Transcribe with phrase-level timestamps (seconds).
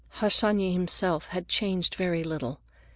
[0.15, 2.59] Harsanyi himself had changed very little.